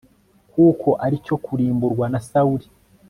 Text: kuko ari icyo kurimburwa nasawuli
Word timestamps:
kuko 0.51 0.89
ari 1.05 1.15
icyo 1.21 1.35
kurimburwa 1.45 2.05
nasawuli 2.11 2.67